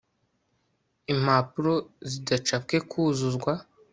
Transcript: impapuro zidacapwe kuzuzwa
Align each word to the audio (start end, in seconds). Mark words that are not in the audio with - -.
impapuro 1.13 1.73
zidacapwe 2.11 2.75
kuzuzwa 2.89 3.53